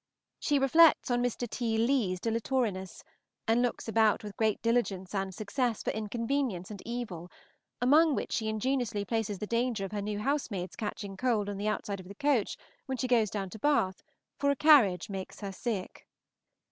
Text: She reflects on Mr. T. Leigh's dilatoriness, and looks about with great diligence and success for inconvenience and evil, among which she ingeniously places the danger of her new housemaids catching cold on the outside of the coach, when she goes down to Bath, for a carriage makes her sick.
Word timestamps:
She 0.39 0.57
reflects 0.57 1.11
on 1.11 1.21
Mr. 1.21 1.47
T. 1.47 1.77
Leigh's 1.77 2.19
dilatoriness, 2.19 3.03
and 3.47 3.61
looks 3.61 3.87
about 3.87 4.23
with 4.23 4.35
great 4.35 4.59
diligence 4.63 5.13
and 5.13 5.31
success 5.31 5.83
for 5.83 5.91
inconvenience 5.91 6.71
and 6.71 6.81
evil, 6.83 7.29
among 7.79 8.15
which 8.15 8.31
she 8.31 8.47
ingeniously 8.47 9.05
places 9.05 9.37
the 9.37 9.45
danger 9.45 9.85
of 9.85 9.91
her 9.91 10.01
new 10.01 10.17
housemaids 10.17 10.75
catching 10.75 11.17
cold 11.17 11.49
on 11.49 11.57
the 11.57 11.67
outside 11.67 11.99
of 11.99 12.07
the 12.07 12.15
coach, 12.15 12.57
when 12.87 12.97
she 12.97 13.07
goes 13.07 13.29
down 13.29 13.51
to 13.51 13.59
Bath, 13.59 14.01
for 14.39 14.49
a 14.49 14.55
carriage 14.55 15.07
makes 15.07 15.41
her 15.41 15.51
sick. 15.51 16.07